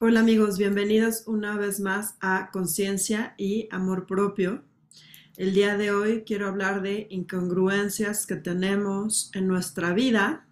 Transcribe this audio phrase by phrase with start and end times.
[0.00, 4.62] Hola amigos, bienvenidos una vez más a Conciencia y Amor Propio.
[5.36, 10.46] El día de hoy quiero hablar de incongruencias que tenemos en nuestra vida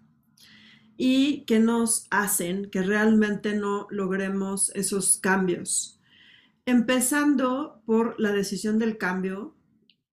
[0.97, 6.01] y que nos hacen que realmente no logremos esos cambios.
[6.65, 9.55] Empezando por la decisión del cambio,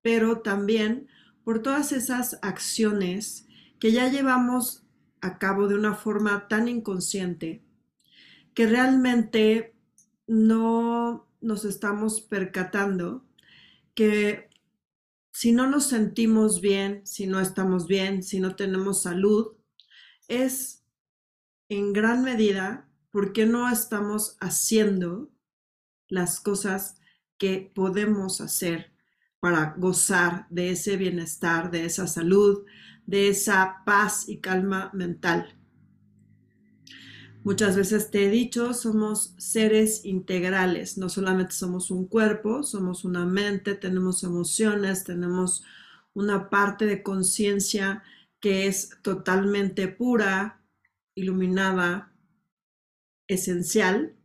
[0.04, 1.08] pero también
[1.44, 3.48] por todas esas acciones
[3.80, 4.84] que ya llevamos
[5.22, 7.64] a cabo de una forma tan inconsciente
[8.54, 9.76] que realmente
[10.28, 13.26] no nos estamos percatando
[13.94, 14.50] que
[15.32, 19.54] si no nos sentimos bien, si no estamos bien, si no tenemos salud,
[20.28, 20.84] es
[21.70, 25.32] en gran medida porque no estamos haciendo
[26.08, 26.96] las cosas
[27.38, 28.94] que podemos hacer
[29.40, 32.66] para gozar de ese bienestar, de esa salud,
[33.06, 35.60] de esa paz y calma mental.
[37.44, 43.26] Muchas veces te he dicho, somos seres integrales, no solamente somos un cuerpo, somos una
[43.26, 45.62] mente, tenemos emociones, tenemos
[46.14, 48.02] una parte de conciencia
[48.40, 50.62] que es totalmente pura,
[51.16, 52.14] iluminada,
[53.28, 54.16] esencial.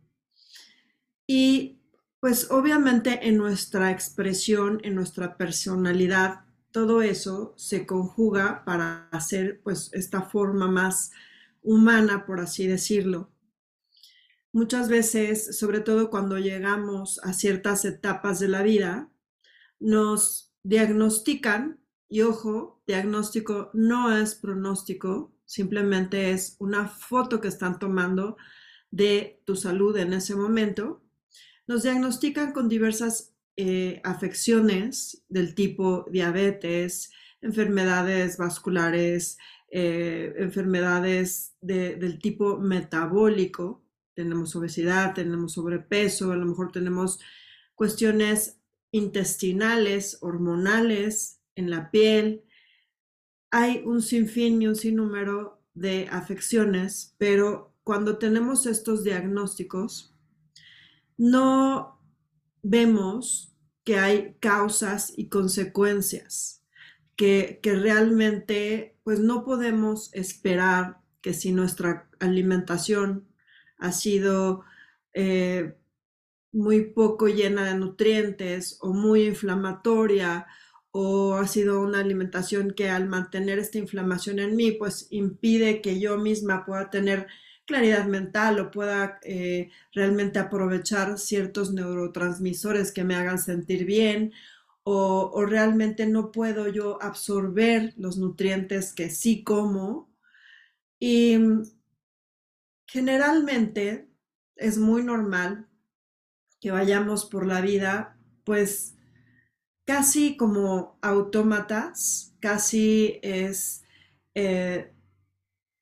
[1.27, 1.81] Y
[2.21, 9.89] pues obviamente en nuestra expresión, en nuestra personalidad, todo eso se conjuga para hacer pues
[9.93, 11.11] esta forma más
[11.61, 13.31] humana, por así decirlo.
[14.51, 19.11] Muchas veces, sobre todo cuando llegamos a ciertas etapas de la vida,
[19.79, 28.37] nos diagnostican, y ojo, diagnóstico no es pronóstico, simplemente es una foto que están tomando
[28.89, 31.03] de tu salud en ese momento.
[31.67, 39.37] Nos diagnostican con diversas eh, afecciones del tipo diabetes, enfermedades vasculares,
[39.71, 43.83] eh, enfermedades del tipo metabólico,
[44.15, 47.19] tenemos obesidad, tenemos sobrepeso, a lo mejor tenemos
[47.75, 48.59] cuestiones
[48.91, 52.43] intestinales, hormonales, en la piel.
[53.51, 60.15] Hay un sinfín y un sinnúmero de afecciones, pero cuando tenemos estos diagnósticos,
[61.17, 62.01] no
[62.61, 66.58] vemos que hay causas y consecuencias
[67.19, 73.27] que, realmente pues no podemos esperar que si nuestra alimentación
[73.77, 74.63] ha sido
[75.13, 75.75] eh,
[76.53, 80.47] muy poco llena de nutrientes o muy inflamatoria
[80.91, 85.99] o ha sido una alimentación que al mantener esta inflamación en mí pues impide que
[85.99, 87.27] yo misma pueda tener
[87.65, 94.31] claridad mental o pueda eh, realmente aprovechar ciertos neurotransmisores que me hagan sentir bien
[94.91, 100.09] o, realmente no puedo yo absorber los nutrientes que sí como.
[100.99, 101.63] Y mm,
[102.87, 104.09] generalmente
[104.55, 105.67] es muy normal
[106.59, 108.95] que vayamos por la vida pues
[109.85, 113.83] casi como autómatas, casi es,
[114.33, 114.91] eh,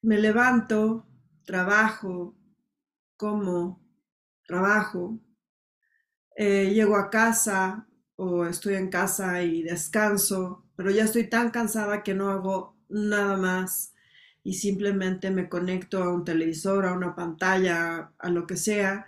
[0.01, 1.06] me levanto,
[1.45, 2.35] trabajo,
[3.16, 3.81] como,
[4.45, 5.18] trabajo,
[6.35, 12.03] eh, llego a casa, o estoy en casa y descanso, pero ya estoy tan cansada
[12.03, 13.94] que no hago nada más
[14.44, 19.06] y simplemente me conecto a un televisor, a una pantalla, a lo que sea,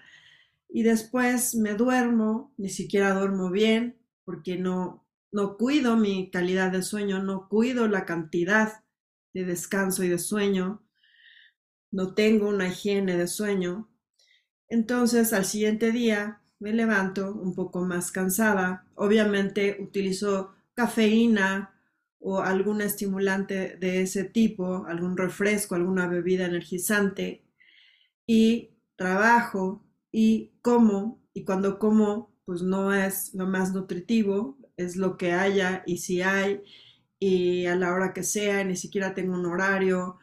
[0.70, 6.84] y después me duermo, ni siquiera duermo bien, porque no, no cuido mi calidad de
[6.84, 8.84] sueño, no cuido la cantidad
[9.34, 10.84] de descanso y de sueño,
[11.92, 13.90] no tengo una higiene de sueño.
[14.68, 18.86] Entonces al siguiente día me levanto un poco más cansada.
[18.96, 21.74] Obviamente utilizo cafeína
[22.20, 27.44] o algún estimulante de ese tipo, algún refresco, alguna bebida energizante
[28.28, 35.18] y trabajo y como y cuando como pues no es lo más nutritivo, es lo
[35.18, 36.62] que haya y si hay
[37.20, 40.18] y a la hora que sea, ni siquiera tengo un horario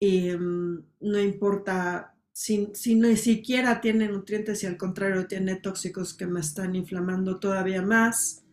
[0.00, 6.28] y mm, no importa si, ni siquiera tiene nutrientes y al contrario tiene tóxicos que
[6.28, 8.44] me están inflamando todavía más.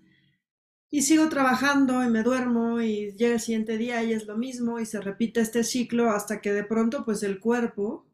[0.90, 4.80] Y sigo trabajando y me duermo y llega el siguiente día y es lo mismo
[4.80, 8.08] y se repite este ciclo hasta que de pronto pues el cuerpo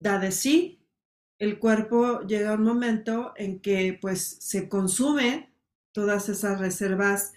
[0.00, 0.80] da de sí.
[1.38, 5.52] El cuerpo llega a un momento en que pues se consume
[5.92, 7.32] todas esas reservas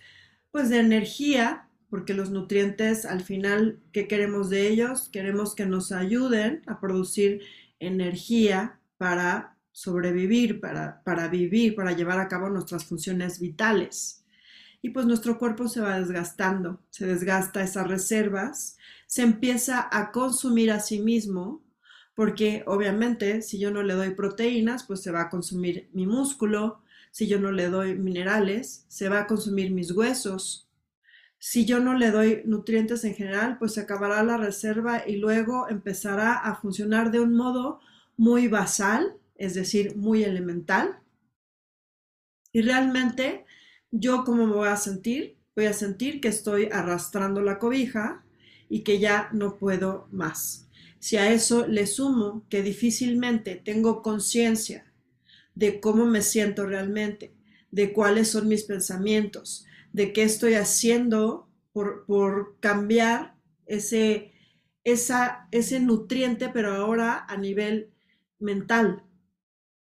[0.50, 5.10] pues de energía porque los nutrientes al final, ¿qué queremos de ellos?
[5.10, 7.42] Queremos que nos ayuden a producir
[7.80, 14.24] energía para sobrevivir, para, para vivir, para llevar a cabo nuestras funciones vitales.
[14.82, 20.72] Y pues nuestro cuerpo se va desgastando, se desgasta esas reservas, se empieza a consumir
[20.72, 21.62] a sí mismo,
[22.16, 26.82] porque obviamente si yo no le doy proteínas, pues se va a consumir mi músculo,
[27.12, 30.71] si yo no le doy minerales, se va a consumir mis huesos.
[31.44, 35.68] Si yo no le doy nutrientes en general, pues se acabará la reserva y luego
[35.70, 37.80] empezará a funcionar de un modo
[38.16, 41.00] muy basal, es decir, muy elemental.
[42.54, 43.44] Y realmente,
[43.90, 45.36] ¿yo cómo me voy a sentir?
[45.56, 48.24] Voy a sentir que estoy arrastrando la cobija
[48.70, 50.68] y que ya no puedo más.
[51.00, 54.94] Si a eso le sumo que difícilmente tengo conciencia
[55.56, 57.34] de cómo me siento realmente,
[57.72, 63.36] de cuáles son mis pensamientos, de qué estoy haciendo por, por cambiar
[63.66, 64.34] ese,
[64.84, 67.92] esa, ese nutriente, pero ahora a nivel
[68.40, 69.04] mental.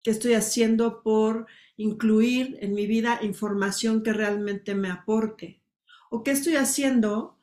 [0.03, 5.63] ¿Qué estoy haciendo por incluir en mi vida información que realmente me aporte?
[6.11, 7.39] ¿O qué estoy haciendo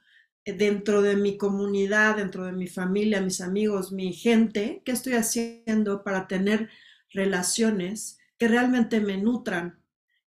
[0.46, 4.82] dentro de mi comunidad, dentro de mi familia, mis amigos, mi gente?
[4.86, 6.70] ¿Qué estoy haciendo para tener
[7.12, 9.80] relaciones que realmente me nutran,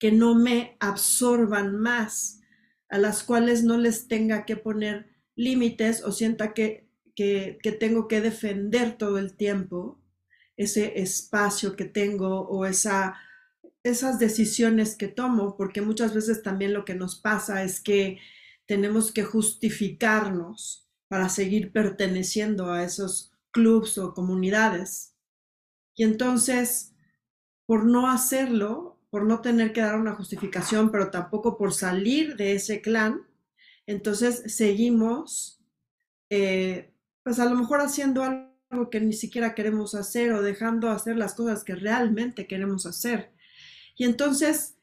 [0.03, 2.41] que no me absorban más,
[2.89, 8.19] a las cuales no les tenga que poner límites o sienta que, que, tengo que
[8.19, 10.01] defender todo el tiempo
[10.57, 13.15] ese espacio que tengo o esa,
[13.81, 18.19] esas decisiones que tomo, porque muchas veces también lo que nos pasa es que
[18.65, 25.15] tenemos que justificarnos para seguir perteneciendo a esos clubs o comunidades.
[25.95, 26.93] Y entonces,
[27.65, 32.53] por no hacerlo, por no tener que dar una justificación, pero tampoco por salir de
[32.53, 33.21] ese clan,
[33.85, 35.61] entonces seguimos,
[36.31, 41.15] eh, pues a lo mejor haciendo algo que ni siquiera queremos hacer o dejando hacer
[41.15, 43.31] las cosas que realmente queremos hacer.
[43.95, 44.77] Y entonces,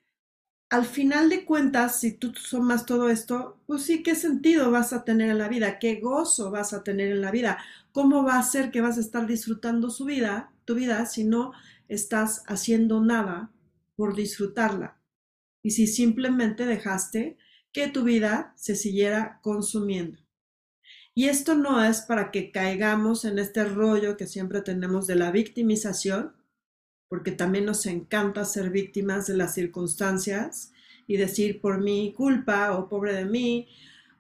[0.69, 5.05] al final de cuentas, si tú sumas todo esto, pues sí, ¿qué sentido vas a
[5.05, 5.81] tener en la vida?
[5.81, 7.59] ¿Qué gozo vas a tener en la vida?
[7.91, 11.50] ¿Cómo va a ser que vas a estar disfrutando su vida, tu vida, si no
[11.88, 13.50] estás haciendo nada
[14.00, 14.99] por disfrutarla.
[15.62, 17.37] Y si simplemente dejaste
[17.70, 20.19] que tu vida se siguiera consumiendo.
[21.14, 25.31] Y esto no es para que caigamos en este rollo que siempre tenemos de la
[25.31, 26.32] victimización,
[27.11, 30.73] porque también nos encanta ser víctimas de las circunstancias
[31.06, 33.69] y decir por mi culpa o pobre de mí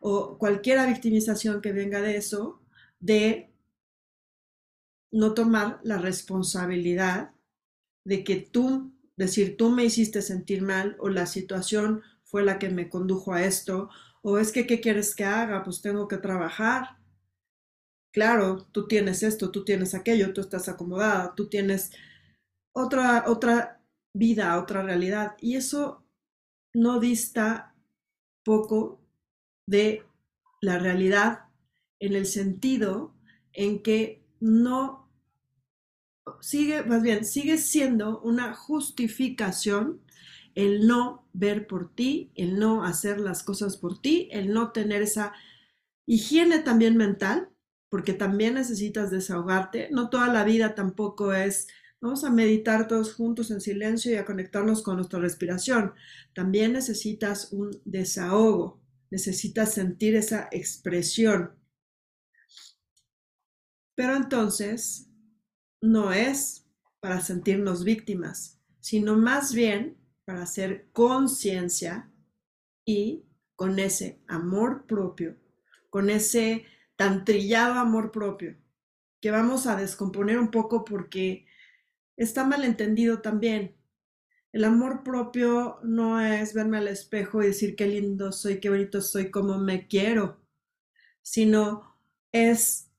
[0.00, 2.60] o cualquier victimización que venga de eso,
[2.98, 3.50] de
[5.10, 7.32] no tomar la responsabilidad
[8.04, 12.68] de que tú, decir, tú me hiciste sentir mal o la situación fue la que
[12.70, 13.90] me condujo a esto,
[14.22, 15.62] o es que, ¿qué quieres que haga?
[15.64, 16.98] Pues tengo que trabajar.
[18.12, 21.90] Claro, tú tienes esto, tú tienes aquello, tú estás acomodada, tú tienes
[22.72, 23.80] otra, otra
[24.14, 25.36] vida, otra realidad.
[25.40, 26.04] Y eso
[26.74, 27.74] no dista
[28.44, 29.00] poco
[29.66, 30.04] de
[30.60, 31.44] la realidad
[32.00, 33.14] en el sentido
[33.52, 35.09] en que no
[36.40, 40.00] sigue, más bien, sigue siendo una justificación
[40.54, 45.02] el no ver por ti, el no hacer las cosas por ti, el no tener
[45.02, 45.32] esa
[46.06, 47.50] higiene también mental,
[47.88, 49.88] porque también necesitas desahogarte.
[49.90, 51.68] No toda la vida tampoco es,
[52.00, 55.92] vamos a meditar todos juntos en silencio y a conectarnos con nuestra respiración.
[56.34, 58.80] También necesitas un desahogo,
[59.10, 61.52] necesitas sentir esa expresión.
[63.94, 65.09] Pero entonces
[65.80, 66.66] no es
[67.00, 72.10] para sentirnos víctimas, sino más bien para hacer conciencia
[72.84, 73.24] y
[73.56, 75.36] con ese amor propio,
[75.88, 76.64] con ese
[76.96, 78.56] tan trillado amor propio,
[79.20, 81.46] que vamos a descomponer un poco porque
[82.16, 83.76] está mal entendido también.
[84.52, 89.00] El amor propio no es verme al espejo y decir qué lindo soy, qué bonito
[89.00, 90.40] soy, cómo me quiero,
[91.22, 91.96] sino
[92.32, 92.89] es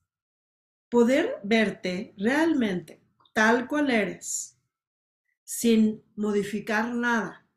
[0.92, 3.00] poder verte realmente
[3.32, 4.58] tal cual eres,
[5.42, 7.48] sin modificar nada,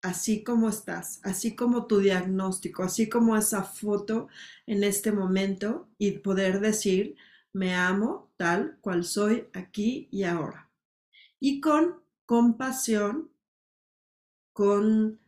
[0.00, 4.28] así como estás, así como tu diagnóstico, así como esa foto
[4.64, 7.14] en este momento y poder decir,
[7.52, 10.70] me amo tal cual soy aquí y ahora.
[11.38, 13.30] Y con compasión,
[14.54, 15.20] con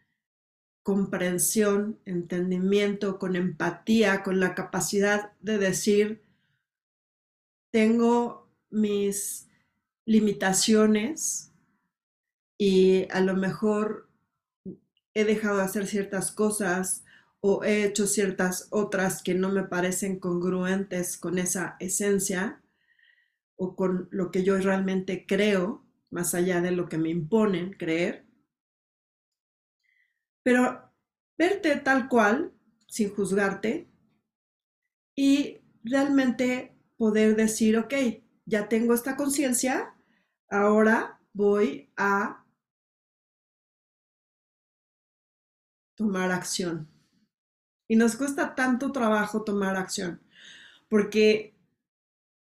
[0.83, 6.24] comprensión, entendimiento, con empatía, con la capacidad de decir,
[7.75, 9.51] tengo mis
[10.07, 11.53] limitaciones
[12.57, 14.09] y a lo mejor
[15.13, 17.05] he dejado de hacer ciertas cosas
[17.41, 22.63] o he hecho ciertas otras que no me parecen congruentes con esa esencia
[23.57, 28.25] o con lo que yo realmente creo, más allá de lo que me imponen creer.
[30.45, 30.93] Pero
[31.37, 32.53] verte tal cual,
[32.87, 33.89] sin juzgarte,
[35.17, 37.95] y realmente poder decir, ok,
[38.47, 39.95] ya tengo esta conciencia,
[40.49, 42.45] ahora voy a
[45.97, 46.89] tomar acción.
[47.89, 50.21] Y nos cuesta tanto trabajo tomar acción,
[50.89, 51.55] porque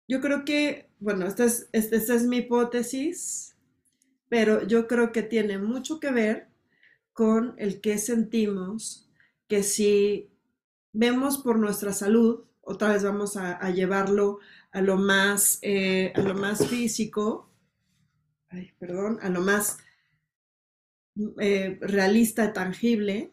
[0.07, 3.55] yo creo que, bueno, esta es, esta es mi hipótesis,
[4.27, 6.49] pero yo creo que tiene mucho que ver
[7.13, 9.09] con el que sentimos,
[9.47, 10.31] que si
[10.93, 14.39] vemos por nuestra salud, otra vez vamos a, llevarlo
[14.71, 17.49] a lo más, eh, a lo más físico,
[18.49, 19.79] ay, perdón, a lo más
[21.39, 23.31] eh, realista, tangible.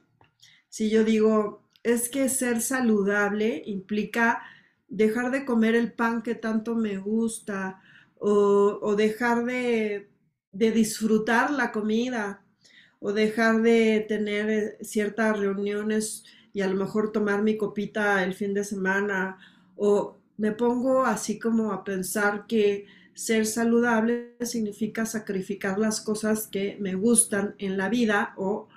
[0.71, 4.43] Si yo digo, es que ser saludable implica
[4.89, 7.83] dejar de comer el pan que tanto me gusta
[8.19, 10.09] o, dejar de,
[10.51, 12.43] disfrutar la comida
[13.01, 16.25] o dejar de tener eh, ciertas reuniones
[16.57, 19.37] y a lo mejor tomar mi copita el fin de semana
[19.77, 26.79] o me pongo así como a pensar que ser saludable significa sacrificar las cosas que
[26.81, 28.69] me gustan en la vida o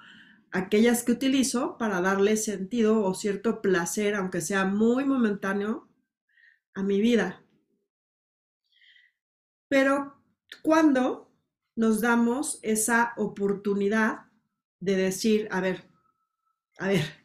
[0.52, 5.88] aquellas que utilizo para darle sentido o cierto placer, aunque sea muy momentáneo,
[6.74, 7.46] a mi vida.
[9.70, 10.22] Pero
[10.62, 11.32] cuando
[11.78, 14.26] nos damos esa oportunidad
[14.82, 15.90] de decir, a ver,
[16.78, 17.19] a ver,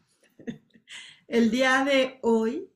[1.28, 2.70] el día de hoy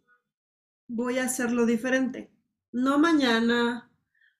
[0.86, 2.30] voy a hacerlo diferente.
[2.72, 3.90] No mañana,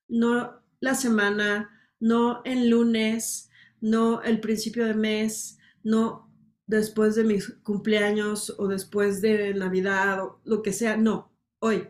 [0.09, 3.51] no la semana, no el lunes,
[3.81, 6.33] no el principio de mes, no
[6.67, 10.97] después de mis cumpleaños o después de Navidad o lo que sea.
[10.97, 11.89] No, hoy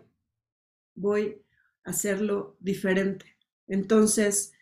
[0.94, 1.42] voy
[1.84, 3.36] a hacerlo diferente.
[3.66, 4.52] Entonces,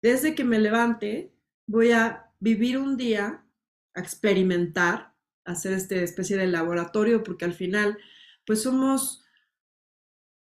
[0.00, 1.34] desde que me levante,
[1.66, 3.44] voy a vivir un día,
[3.94, 5.11] a experimentar
[5.44, 7.98] hacer esta especie de laboratorio, porque al final,
[8.46, 9.24] pues somos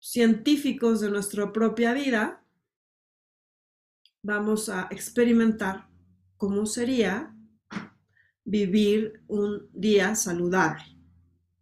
[0.01, 2.45] científicos de nuestra propia vida,
[4.23, 5.89] vamos a experimentar
[6.37, 7.35] cómo sería
[8.45, 10.85] vivir un día saludable.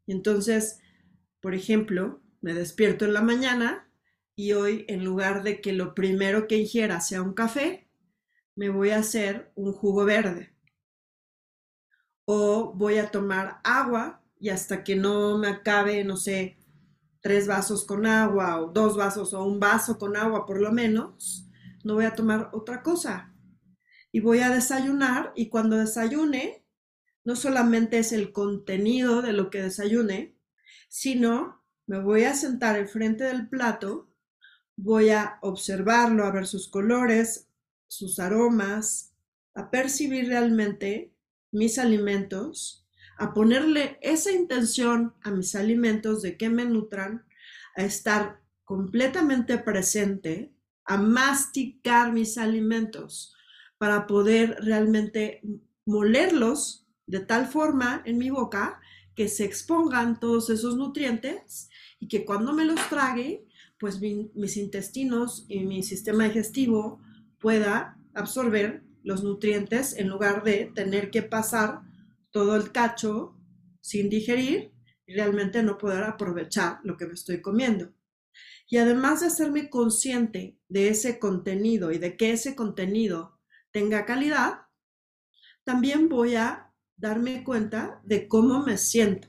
[0.07, 0.81] Entonces,
[1.41, 3.91] por ejemplo, me despierto en la mañana
[4.37, 7.89] y hoy en lugar de que lo primero que ingiera sea un café,
[8.57, 10.54] me voy a hacer un jugo verde
[12.25, 16.59] o voy a tomar agua y hasta que no me acabe, no sé,
[17.21, 21.49] tres vasos con agua o dos vasos o un vaso con agua por lo menos,
[21.83, 23.35] no voy a tomar otra cosa.
[24.13, 26.65] Y voy a desayunar y cuando desayune,
[27.25, 30.37] no solamente es el contenido de lo que desayune,
[30.89, 34.11] sino me voy a sentar enfrente del plato,
[34.77, 37.49] voy a observarlo, a ver sus colores,
[37.89, 39.15] sus aromas,
[39.55, 41.14] a percibir realmente
[41.55, 47.25] mis alimentos, a ponerle esa intención a mis alimentos de que me nutran,
[47.77, 50.53] a estar completamente presente,
[50.85, 53.35] a masticar mis alimentos
[53.79, 55.43] para poder realmente
[55.87, 58.81] molerlos de tal forma en mi boca
[59.15, 61.69] que se expongan todos esos nutrientes
[62.01, 63.47] y que cuando me los trague,
[63.79, 67.01] pues mis intestinos y mi sistema digestivo
[67.39, 71.83] pueda absorber los nutrientes en lugar de tener que pasar
[72.31, 73.37] todo el cacho
[73.81, 74.73] sin digerir
[75.07, 77.93] y realmente no poder aprovechar lo que me estoy comiendo.
[78.69, 83.39] Y además de hacerme consciente de ese contenido y de que ese contenido
[83.71, 84.63] tenga calidad,
[85.65, 89.29] también voy a darme cuenta de cómo me siento.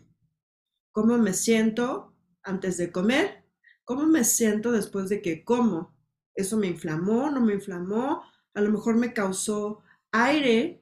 [0.91, 3.45] Cómo me siento antes de comer,
[3.83, 5.95] cómo me siento después de que como.
[6.33, 7.29] ¿Eso me inflamó?
[7.29, 8.23] ¿No me inflamó?
[8.55, 10.81] A lo mejor me causó aire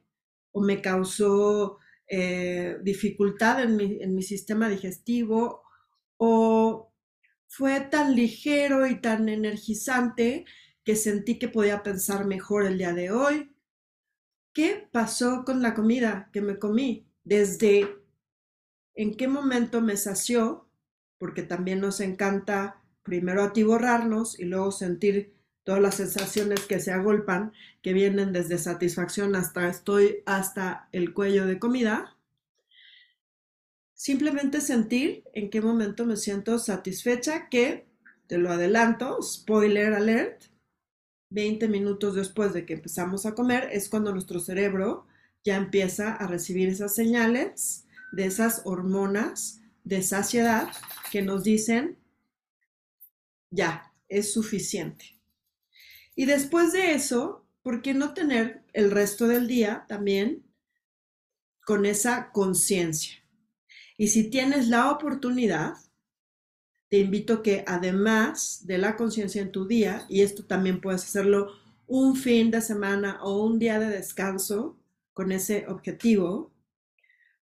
[0.51, 5.63] o me causó eh, dificultad en mi, en mi sistema digestivo
[6.17, 6.93] o
[7.47, 10.45] fue tan ligero y tan energizante
[10.83, 13.55] que sentí que podía pensar mejor el día de hoy.
[14.53, 17.07] ¿Qué pasó con la comida que me comí?
[17.23, 17.87] Desde
[18.95, 20.67] en qué momento me sació,
[21.17, 25.32] porque también nos encanta primero atiborrarnos y luego sentir
[25.63, 31.45] todas las sensaciones que se agolpan, que vienen desde satisfacción hasta estoy hasta el cuello
[31.45, 32.17] de comida.
[33.93, 37.87] Simplemente sentir en qué momento me siento satisfecha, que
[38.27, 40.43] te lo adelanto, spoiler alert,
[41.29, 45.07] 20 minutos después de que empezamos a comer es cuando nuestro cerebro
[45.43, 50.69] ya empieza a recibir esas señales de esas hormonas de saciedad
[51.11, 51.97] que nos dicen,
[53.49, 55.19] ya, es suficiente.
[56.15, 60.43] Y después de eso, ¿por qué no tener el resto del día también
[61.65, 63.23] con esa conciencia?
[63.97, 65.73] Y si tienes la oportunidad,
[66.89, 71.53] te invito que además de la conciencia en tu día, y esto también puedes hacerlo
[71.87, 74.77] un fin de semana o un día de descanso
[75.13, 76.51] con ese objetivo,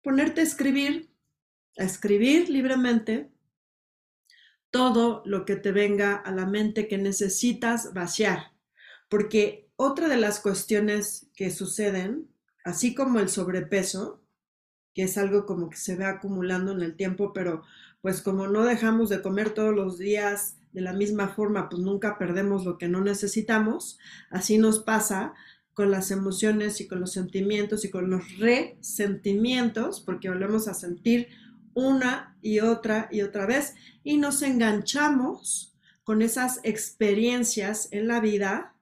[0.02, 1.10] ponerte a escribir,
[1.78, 3.30] a escribir libremente
[4.70, 8.52] todo lo que te venga a la mente que necesitas vaciar,
[9.08, 12.28] porque otra de las cuestiones que suceden,
[12.64, 14.22] así como el sobrepeso,
[14.94, 17.62] que es algo como que se ve acumulando en el tiempo, pero
[18.00, 22.18] pues como no dejamos de comer todos los días de la misma forma, pues nunca
[22.18, 23.98] perdemos lo que no necesitamos.
[24.30, 25.34] Así nos pasa
[25.72, 31.28] con las emociones y con los sentimientos y con los resentimientos, porque volvemos a sentir
[31.74, 38.74] una y otra y otra vez y nos enganchamos con esas experiencias en la vida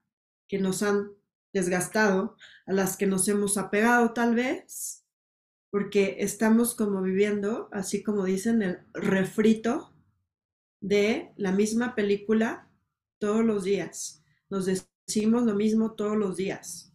[0.48, 1.12] que nos han
[1.52, 2.36] desgastado,
[2.66, 5.04] a las que nos hemos apegado tal vez,
[5.70, 9.94] porque estamos como viviendo, así como dicen, el refrito
[10.80, 12.70] de la misma película
[13.18, 14.22] todos los días.
[14.50, 16.92] Nos decimos lo mismo todos los días,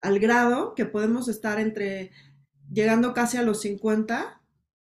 [0.00, 2.12] al grado que podemos estar entre
[2.70, 4.42] llegando casi a los 50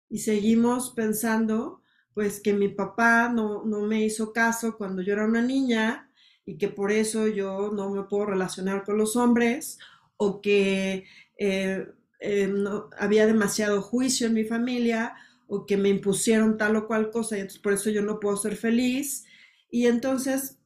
[0.09, 1.83] y seguimos pensando
[2.15, 6.06] pues que mi papá no, no me hizo caso cuando yo era una niña
[6.47, 9.79] y que por eso yo no me puedo relacionar con los hombres
[10.17, 11.05] o que
[11.38, 11.87] eh,
[12.21, 12.55] eh,
[12.99, 15.15] había demasiado juicio en mi familia
[15.49, 18.37] o que me impusieron tal o cual cosa y entonces por eso yo no puedo
[18.37, 19.26] ser feliz.
[19.69, 20.59] Y entonces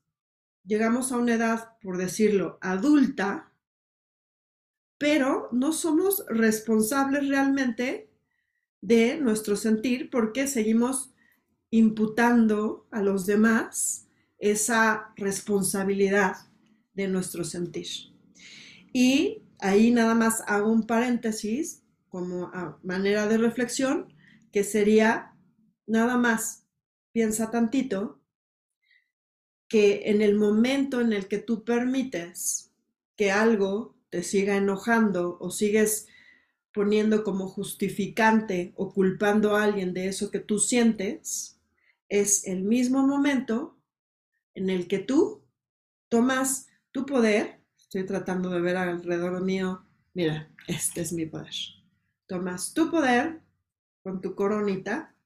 [0.64, 3.52] llegamos a una edad, por decirlo, adulta,
[4.98, 8.10] pero no somos responsables realmente
[8.82, 11.14] de nuestro sentir porque seguimos
[11.70, 14.09] imputando a los demás
[14.40, 16.36] esa responsabilidad
[16.94, 17.86] de nuestro sentir.
[18.92, 24.12] Y ahí nada más hago un paréntesis como a manera de reflexión,
[24.50, 25.32] que sería
[25.86, 26.66] nada más,
[27.12, 28.20] piensa tantito,
[29.68, 32.72] que en el momento en el que tú permites
[33.16, 36.08] que algo te siga enojando o sigues
[36.72, 41.60] poniendo como justificante o culpando a alguien de eso que tú sientes,
[42.08, 43.79] es el mismo momento
[44.54, 45.44] en el que tú
[46.08, 47.60] tomas tu poder
[47.90, 49.84] Estoy tratando de ver alrededor mío.
[50.14, 51.52] Mira, este es mi poder.
[52.28, 53.42] Tomas tu poder
[54.04, 55.16] con tu coronita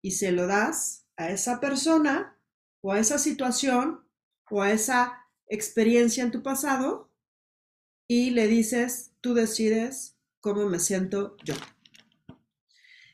[0.00, 2.38] y se lo das a esa persona
[2.82, 4.06] o a esa situación
[4.48, 7.10] o a esa experiencia en tu pasado
[8.06, 11.54] y le dices, tú decides cómo me siento yo.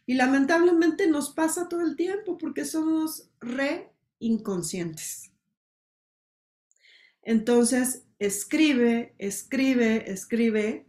[0.05, 5.30] Y lamentablemente nos pasa todo el tiempo porque somos re inconscientes.
[7.23, 10.89] Entonces, escribe, escribe, escribe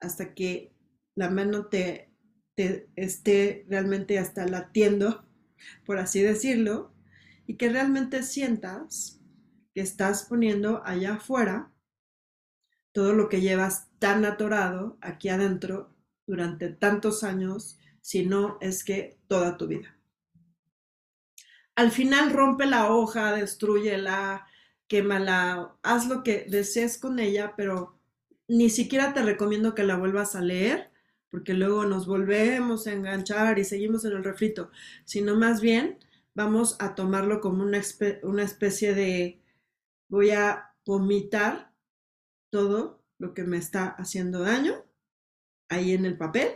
[0.00, 0.74] hasta que
[1.14, 2.12] la mano te,
[2.54, 5.26] te esté realmente hasta latiendo,
[5.84, 6.94] por así decirlo,
[7.46, 9.20] y que realmente sientas
[9.74, 11.72] que estás poniendo allá afuera
[12.92, 15.94] todo lo que llevas tan atorado aquí adentro
[16.26, 19.98] durante tantos años, si no es que toda tu vida.
[21.74, 24.46] Al final rompe la hoja, destruyela,
[24.88, 27.98] quémala, haz lo que desees con ella, pero
[28.48, 30.90] ni siquiera te recomiendo que la vuelvas a leer,
[31.30, 34.70] porque luego nos volvemos a enganchar y seguimos en el refrito,
[35.04, 35.98] sino más bien
[36.34, 37.82] vamos a tomarlo como una,
[38.22, 39.40] una especie de
[40.08, 41.72] voy a vomitar
[42.50, 44.84] todo lo que me está haciendo daño
[45.68, 46.48] ahí en el papel,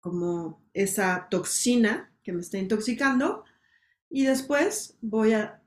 [0.00, 3.44] como esa toxina que me está intoxicando,
[4.08, 5.61] y después voy a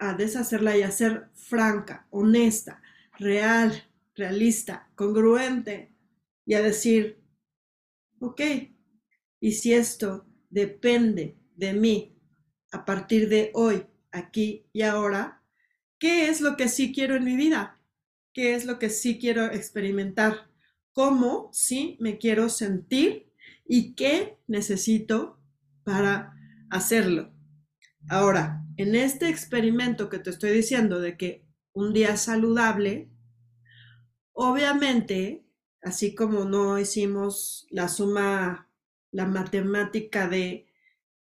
[0.00, 2.82] a deshacerla y a ser franca, honesta,
[3.18, 3.84] real,
[4.16, 5.94] realista, congruente
[6.46, 7.22] y a decir,
[8.18, 8.40] ok,
[9.40, 12.18] y si esto depende de mí
[12.72, 15.44] a partir de hoy, aquí y ahora,
[15.98, 17.78] ¿qué es lo que sí quiero en mi vida?
[18.32, 20.50] ¿Qué es lo que sí quiero experimentar?
[20.92, 23.32] ¿Cómo sí me quiero sentir?
[23.66, 25.38] ¿Y qué necesito
[25.84, 26.34] para
[26.70, 27.32] hacerlo?
[28.08, 33.10] Ahora, en este experimento que te estoy diciendo de que un día saludable,
[34.32, 35.44] obviamente,
[35.82, 38.68] así como no hicimos la suma,
[39.12, 40.66] la matemática de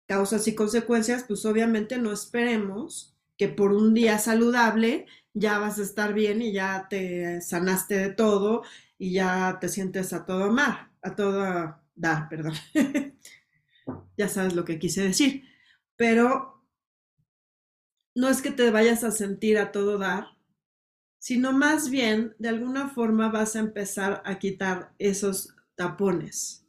[0.07, 5.83] causas y consecuencias, pues obviamente no esperemos que por un día saludable ya vas a
[5.83, 8.63] estar bien y ya te sanaste de todo
[8.99, 12.55] y ya te sientes a todo amar, a todo dar, perdón.
[14.19, 15.45] ya sabes lo que quise decir.
[15.97, 16.60] Pero
[18.15, 20.29] no es que te vayas a sentir a todo dar,
[21.19, 26.67] sino más bien de alguna forma vas a empezar a quitar esos tapones,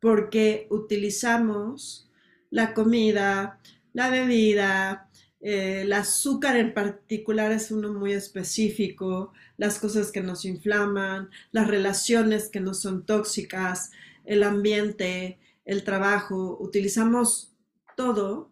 [0.00, 2.10] porque utilizamos
[2.50, 3.60] la comida,
[3.92, 5.08] la bebida,
[5.40, 11.68] eh, el azúcar en particular es uno muy específico, las cosas que nos inflaman, las
[11.68, 13.90] relaciones que no son tóxicas,
[14.24, 17.54] el ambiente, el trabajo, utilizamos
[17.96, 18.50] todo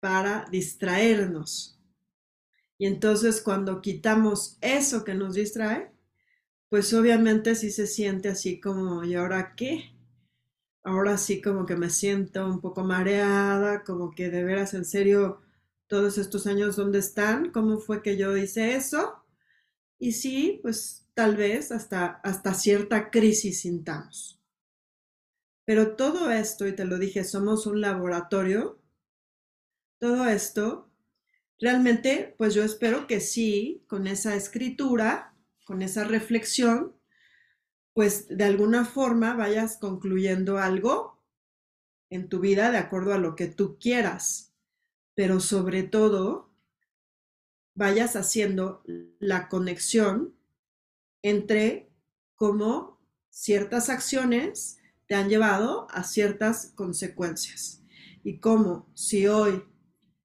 [0.00, 1.78] para distraernos.
[2.78, 5.90] Y entonces cuando quitamos eso que nos distrae,
[6.68, 9.92] pues obviamente sí se siente así como, ¿y ahora qué?
[10.84, 15.40] Ahora sí como que me siento un poco mareada, como que de veras en serio
[15.88, 19.24] todos estos años dónde están, cómo fue que yo hice eso.
[19.98, 24.40] Y sí, pues tal vez hasta, hasta cierta crisis sintamos.
[25.64, 28.78] Pero todo esto, y te lo dije, somos un laboratorio,
[29.98, 30.90] todo esto,
[31.60, 35.34] realmente, pues yo espero que sí, con esa escritura,
[35.64, 36.94] con esa reflexión,
[37.92, 41.20] pues de alguna forma vayas concluyendo algo
[42.10, 44.54] en tu vida de acuerdo a lo que tú quieras,
[45.14, 46.54] pero sobre todo
[47.74, 48.82] vayas haciendo
[49.18, 50.34] la conexión
[51.22, 51.90] entre
[52.36, 57.82] cómo ciertas acciones te han llevado a ciertas consecuencias
[58.22, 59.64] y cómo si hoy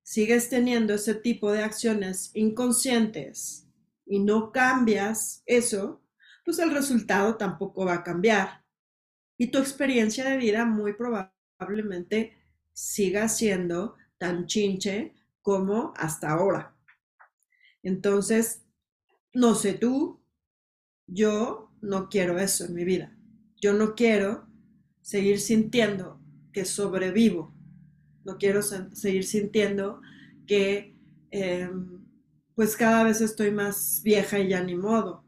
[0.04, 3.68] sigues teniendo ese tipo de acciones inconscientes
[4.06, 6.04] y no cambias eso,
[6.46, 8.63] pues el resultado tampoco va a cambiar.
[9.38, 12.38] Y tu experiencia de vida muy probablemente
[12.74, 16.76] siga siendo tan chinche como hasta ahora.
[17.82, 18.63] Entonces,
[19.34, 20.22] no sé tú,
[21.08, 23.16] yo no quiero eso en mi vida.
[23.62, 24.48] Yo no quiero
[25.02, 27.54] seguir sintiendo que sobrevivo.
[28.26, 30.02] No quiero seguir sintiendo
[30.48, 30.96] que
[31.32, 32.04] em,
[32.56, 35.26] pues cada vez estoy más vieja y ya ni modo,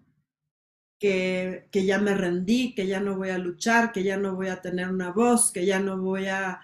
[1.00, 4.48] que, que, ya me rendí, que ya no voy a luchar, que ya no voy
[4.48, 6.62] a tener una voz, que ya no voy a,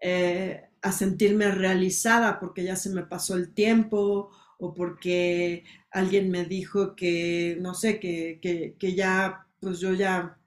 [0.00, 6.44] eh, a sentirme realizada porque ya se me pasó el tiempo o porque alguien me
[6.44, 10.38] dijo que, no sé, que, que, que ya, pues yo ya,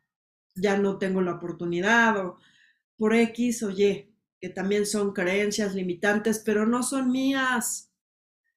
[0.55, 2.37] ya no tengo la oportunidad o
[2.97, 4.09] por X o Y,
[4.45, 7.91] que también son creencias limitantes, pero no son mías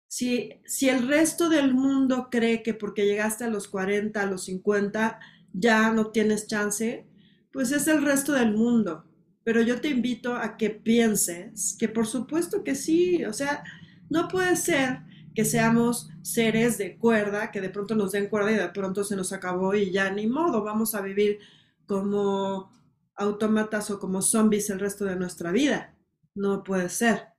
[0.06, 4.44] si, si el resto del mundo cree que porque llegaste a los 40, a los
[4.44, 5.18] 50,
[5.54, 7.06] ya no tienes chance,
[7.50, 9.06] pues es el resto del mundo.
[9.44, 13.64] Pero yo te invito a que pienses que por supuesto que sí, o sea,
[14.10, 15.00] no puede ser
[15.34, 19.16] que seamos seres de cuerda, que de pronto nos den cuerda y de pronto se
[19.16, 21.38] nos acabó y ya ni modo, vamos a vivir
[21.86, 22.77] como
[23.18, 25.94] autómatas o como zombies el resto de nuestra vida.
[26.34, 27.38] No puede ser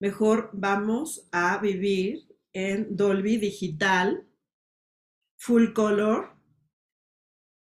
[0.00, 4.26] mejor vamos a vivir en Dolby Digital,
[5.38, 6.34] Full Color,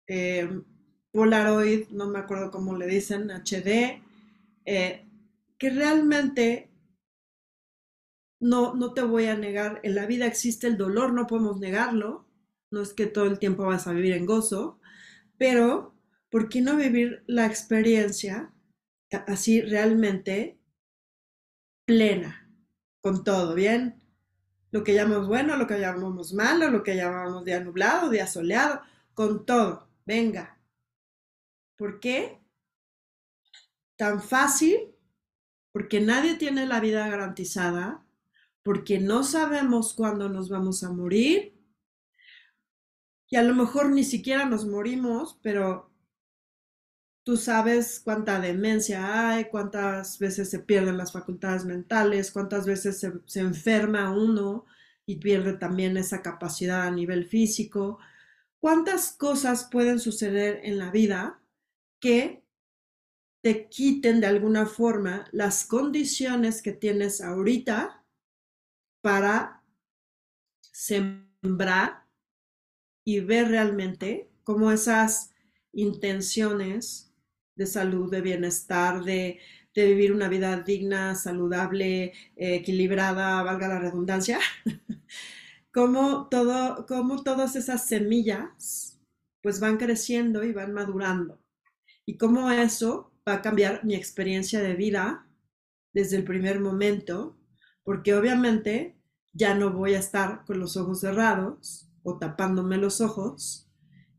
[0.07, 0.63] em,
[1.11, 4.03] Polaroid, no me acuerdo cómo le dicen, HD,
[4.65, 5.07] eh,
[5.57, 6.69] que realmente
[8.41, 12.27] no, no te voy a negar, en la vida existe el dolor, no podemos negarlo,
[12.69, 14.79] no es que todo el tiempo vas a vivir en gozo,
[15.37, 15.94] pero
[16.35, 18.53] ¿por qué no vivir la experiencia
[19.25, 20.59] así realmente
[21.85, 22.51] plena
[22.99, 24.03] con todo, ¿bien?
[24.69, 28.81] Lo que llamamos bueno, lo que llamamos malo, lo que llamamos día nublado, día soleado,
[29.13, 30.59] con todo, venga.
[31.77, 32.41] ¿Por qué?
[33.95, 34.93] Tan fácil,
[35.71, 38.05] porque nadie tiene la vida garantizada,
[38.61, 41.57] porque no sabemos cuándo nos vamos a morir,
[43.29, 45.94] y a lo mejor ni siquiera nos morimos, pero
[47.25, 53.39] Tú sabes cuánta demencia hay, cuántas veces se pierden las facultades mentales, cuántas veces se,
[53.39, 54.67] enferma uno
[55.07, 57.97] y pierde también esa capacidad a nivel físico.
[58.59, 61.41] ¿Cuántas cosas pueden suceder en la vida
[61.99, 62.43] que
[63.41, 68.03] te quiten de alguna forma las condiciones que tienes ahorita
[69.01, 69.63] para
[70.61, 72.05] sembrar
[73.03, 75.31] y ver realmente cómo esas
[75.73, 77.14] intenciones
[77.55, 79.39] de salud, de bienestar, de,
[79.73, 84.39] vivir una vida digna, saludable, equilibrada, valga la redundancia,
[85.73, 88.95] como, todo, como todas esas semillas
[89.41, 91.39] pues van creciendo y van madurando.
[92.03, 95.27] Y cómo eso va a cambiar mi experiencia de vida
[95.93, 97.37] desde el primer momento,
[97.83, 98.97] porque obviamente
[99.33, 103.69] ya no voy a estar con los ojos cerrados o tapándome los ojos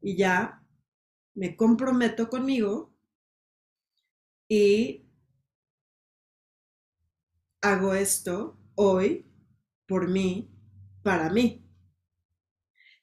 [0.00, 0.62] y ya
[1.34, 2.95] me comprometo conmigo
[4.48, 5.06] y
[7.60, 9.26] hago esto hoy
[9.86, 10.50] por mí,
[11.02, 11.64] para mí.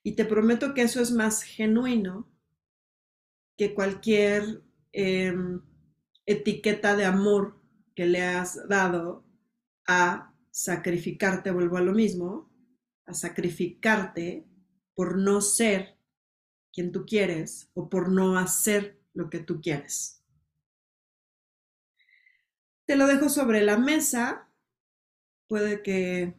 [0.03, 2.29] Y te prometo que eso es más genuino
[3.57, 5.61] que cualquier em,
[6.25, 7.61] etiqueta de amor
[7.95, 9.25] que le has dado
[9.87, 12.51] a sacrificarte, vuelvo a lo mismo,
[13.05, 14.45] a sacrificarte
[14.95, 15.97] por no ser
[16.71, 20.22] quien tú quieres o por no hacer lo que tú quieres.
[22.85, 24.49] Te lo dejo sobre la mesa,
[25.47, 26.33] puede que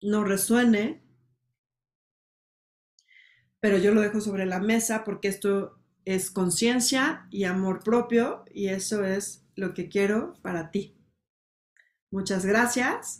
[0.00, 1.02] no resuene,
[3.60, 8.68] pero yo lo dejo sobre la mesa porque esto es conciencia y amor propio y
[8.68, 10.96] eso es lo que quiero para ti.
[12.10, 13.14] Muchas gracias